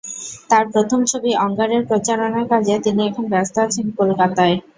[0.49, 4.55] তাঁর প্রথম ছবি অঙ্গার-এর প্রচারণার কাজে তিনি এখন ব্যস্ত আছেন কলকাতায়।